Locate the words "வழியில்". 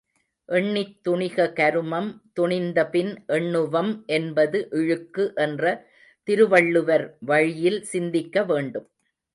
7.25-7.81